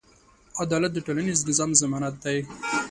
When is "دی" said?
2.23-2.37